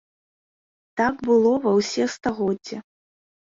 Так 1.01 1.15
было 1.29 1.53
ва 1.67 1.71
ўсе 1.79 2.03
стагоддзі. 2.17 2.83